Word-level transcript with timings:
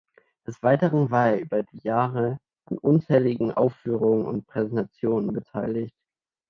Des 0.47 0.63
Weiteren 0.63 1.11
war 1.11 1.27
er 1.29 1.41
über 1.41 1.61
die 1.61 1.77
Jahre 1.83 2.39
an 2.65 2.79
unzähligen 2.79 3.51
Aufführungen 3.51 4.25
und 4.25 4.47
Präsentationen 4.47 5.31
beteiligt. 5.31 5.93